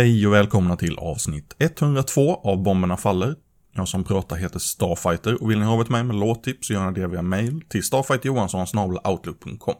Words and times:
Hej, 0.00 0.26
och 0.26 0.32
välkomna 0.32 0.76
till 0.76 0.98
avsnitt 0.98 1.54
102 1.58 2.40
av 2.44 2.62
Bomberna 2.62 2.96
Faller. 2.96 3.34
Jag 3.72 3.88
som 3.88 4.04
pratar 4.04 4.36
heter 4.36 4.58
Starfighter 4.58 5.42
och 5.42 5.50
vill 5.50 5.58
ni 5.58 5.64
ha 5.64 5.82
ett 5.82 5.88
med 5.88 6.06
med 6.06 6.16
låttips 6.16 6.66
så 6.66 6.72
gör 6.72 6.90
ni 6.90 7.00
det 7.00 7.06
via 7.06 7.22
mail 7.22 7.60
till 7.68 7.82
StarfighterJohanssonsnabeloutlook.com. 7.82 9.74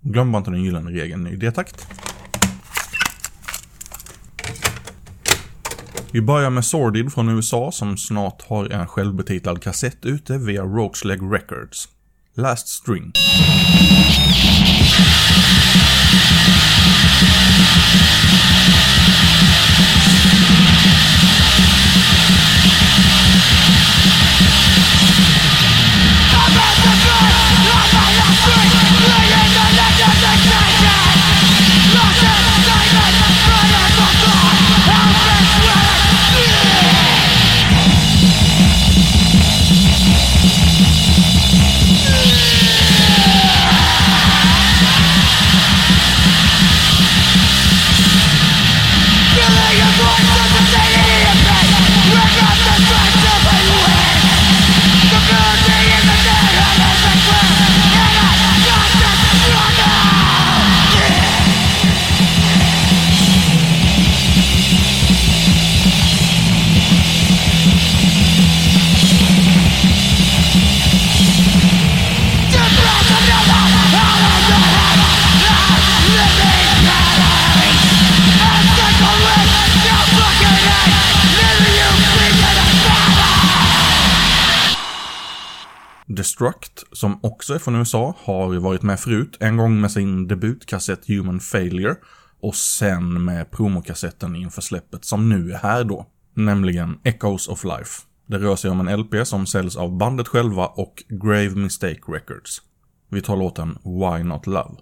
Glöm 0.00 0.32
bara 0.32 0.38
inte 0.38 0.50
den 0.50 0.64
gyllene 0.64 0.90
regeln 0.90 1.26
i 1.26 1.36
det-takt. 1.36 1.86
Vi 6.12 6.20
börjar 6.20 6.50
med 6.50 6.64
Sordid 6.64 7.12
från 7.12 7.28
USA 7.28 7.72
som 7.72 7.96
snart 7.96 8.42
har 8.42 8.70
en 8.70 8.86
självbetitlad 8.86 9.62
kassett 9.62 10.04
ute 10.04 10.38
via 10.38 10.62
Roachleg 10.62 11.20
Records. 11.32 11.88
Last 12.34 12.68
String. 12.68 13.12
Destruct, 86.14 86.84
som 86.92 87.20
också 87.22 87.54
är 87.54 87.58
från 87.58 87.74
USA, 87.74 88.14
har 88.18 88.54
varit 88.54 88.82
med 88.82 89.00
förut. 89.00 89.36
En 89.40 89.56
gång 89.56 89.80
med 89.80 89.90
sin 89.90 90.28
debutkassett 90.28 91.08
Human 91.08 91.40
Failure 91.40 91.94
och 92.40 92.54
sen 92.54 93.24
med 93.24 93.50
promokassetten 93.50 94.36
inför 94.36 94.62
släppet 94.62 95.04
som 95.04 95.28
nu 95.28 95.52
är 95.52 95.58
här 95.58 95.84
då. 95.84 96.06
Nämligen 96.34 96.98
Echoes 97.04 97.48
of 97.48 97.64
Life. 97.64 98.02
Det 98.26 98.38
rör 98.38 98.56
sig 98.56 98.70
om 98.70 98.88
en 98.88 99.00
LP 99.00 99.26
som 99.26 99.46
säljs 99.46 99.76
av 99.76 99.96
bandet 99.96 100.28
själva 100.28 100.66
och 100.66 101.04
Grave 101.08 101.54
Mistake 101.54 102.00
Records. 102.08 102.62
Vi 103.10 103.22
tar 103.22 103.36
låten 103.36 103.78
Why 103.84 104.22
Not 104.22 104.46
Love. 104.46 104.74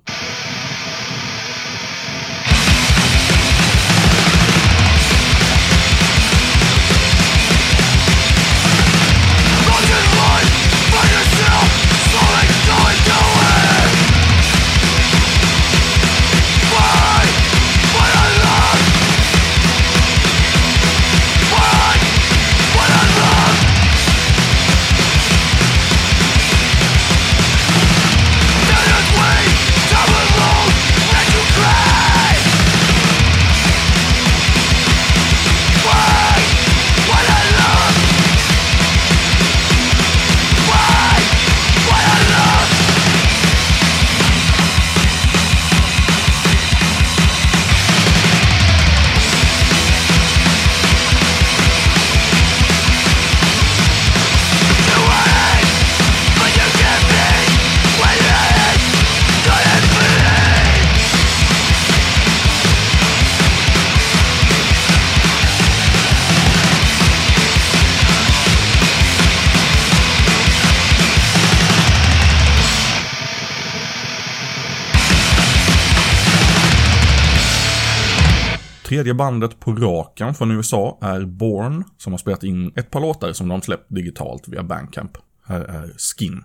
Tredje 78.93 79.15
bandet 79.15 79.61
på 79.61 79.73
raken 79.73 80.35
från 80.35 80.51
USA 80.51 80.99
är 81.01 81.25
Born, 81.25 81.85
som 81.99 82.13
har 82.13 82.19
spelat 82.19 82.43
in 82.45 82.73
ett 82.77 82.91
par 82.91 83.01
låtar 83.01 83.33
som 83.33 83.49
de 83.49 83.63
släppt 83.63 83.95
digitalt 83.95 84.49
via 84.49 84.63
Bandcamp. 84.63 85.11
Här 85.47 85.61
är 85.61 85.93
Skin. 85.99 86.45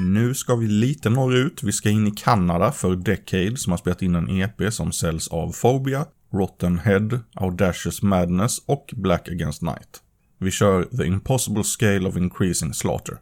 Nu 0.00 0.34
ska 0.34 0.54
vi 0.54 0.66
lite 0.66 1.10
norrut. 1.10 1.62
Vi 1.62 1.72
ska 1.72 1.90
in 1.90 2.06
i 2.06 2.10
Kanada 2.10 2.72
för 2.72 2.96
Decade 2.96 3.56
som 3.56 3.70
har 3.70 3.78
spelat 3.78 4.02
in 4.02 4.14
en 4.14 4.30
EP 4.30 4.72
som 4.72 4.92
säljs 4.92 5.28
av 5.28 5.52
Phobia, 5.52 6.06
Rotten 6.32 6.78
Head, 6.78 7.08
Audacious 7.34 8.02
Madness 8.02 8.58
och 8.66 8.94
Black 8.96 9.28
Against 9.28 9.62
Night. 9.62 10.00
Vi 10.38 10.50
kör 10.50 10.84
The 10.84 11.04
Impossible 11.04 11.64
Scale 11.64 12.08
of 12.08 12.16
Increasing 12.16 12.74
Slaughter. 12.74 13.18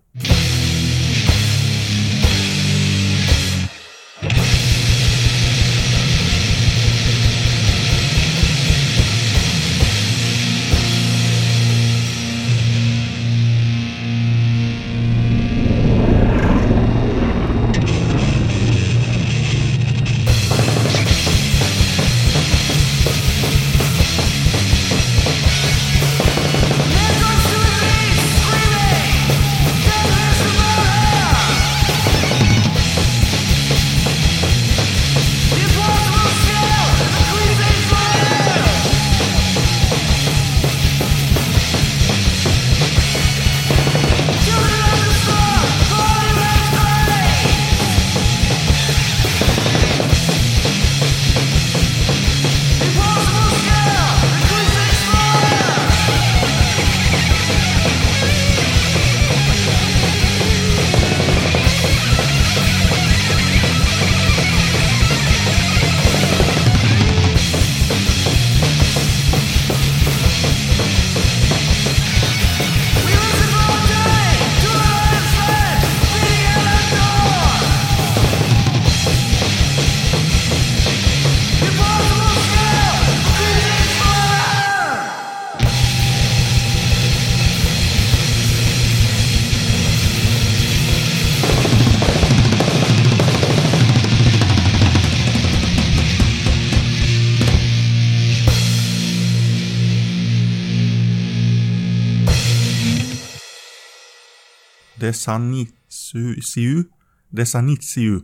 Desanitsiu, 105.01 106.85
Desanitsiu 107.29 108.21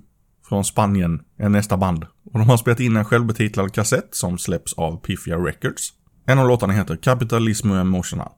från 0.49 0.65
Spanien 0.65 1.23
är 1.39 1.49
nästa 1.49 1.77
band. 1.77 2.05
Och 2.33 2.39
de 2.39 2.49
har 2.49 2.57
spelat 2.57 2.81
in 2.81 2.97
en 2.97 3.05
självbetitlad 3.05 3.73
kassett 3.73 4.09
som 4.11 4.39
släpps 4.39 4.73
av 4.73 4.97
Piffia 4.97 5.37
Records. 5.37 5.93
En 6.27 6.39
av 6.39 6.49
låtarna 6.49 6.73
heter 6.73 6.97
Capitalismo 6.97 7.75
Emotional. 7.75 8.29
Och 8.29 8.35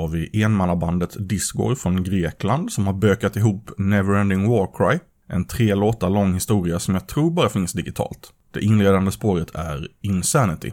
har 0.00 0.08
vi 0.08 0.42
enmannabandet 0.42 1.28
Disgor 1.28 1.74
från 1.74 2.02
Grekland 2.02 2.72
som 2.72 2.86
har 2.86 2.94
bökat 2.94 3.36
ihop 3.36 3.70
Neverending 3.78 4.48
Warcry 4.48 4.98
En 5.28 5.44
tre 5.44 5.74
låtar 5.74 6.10
lång 6.10 6.34
historia 6.34 6.78
som 6.78 6.94
jag 6.94 7.08
tror 7.08 7.30
bara 7.30 7.48
finns 7.48 7.72
digitalt. 7.72 8.32
Det 8.52 8.60
inledande 8.60 9.12
spåret 9.12 9.54
är 9.54 9.88
Insanity. 10.00 10.72